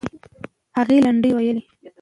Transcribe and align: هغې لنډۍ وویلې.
هغې 0.77 0.97
لنډۍ 1.05 1.31
وویلې. 1.33 1.61